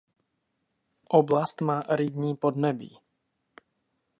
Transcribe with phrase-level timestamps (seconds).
[1.09, 2.99] Oblast má aridní podnebí.